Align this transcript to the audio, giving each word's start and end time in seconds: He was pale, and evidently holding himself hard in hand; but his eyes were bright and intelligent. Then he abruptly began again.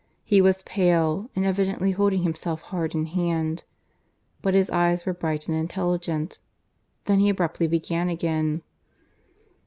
He 0.23 0.41
was 0.41 0.63
pale, 0.63 1.29
and 1.35 1.45
evidently 1.45 1.91
holding 1.91 2.23
himself 2.23 2.61
hard 2.63 2.95
in 2.95 3.05
hand; 3.05 3.65
but 4.41 4.55
his 4.55 4.71
eyes 4.71 5.05
were 5.05 5.13
bright 5.13 5.47
and 5.47 5.55
intelligent. 5.55 6.39
Then 7.05 7.19
he 7.19 7.29
abruptly 7.29 7.67
began 7.67 8.09
again. 8.09 8.63